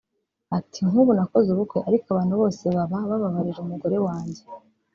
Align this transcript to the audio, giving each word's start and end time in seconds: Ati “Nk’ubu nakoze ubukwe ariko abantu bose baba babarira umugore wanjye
Ati 0.57 0.79
“Nk’ubu 0.87 1.11
nakoze 1.17 1.47
ubukwe 1.51 1.77
ariko 1.87 2.05
abantu 2.09 2.33
bose 2.41 2.63
baba 2.75 2.97
babarira 3.09 3.59
umugore 3.65 3.97
wanjye 4.07 4.41